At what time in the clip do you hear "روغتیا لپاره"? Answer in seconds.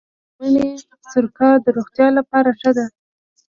1.77-2.49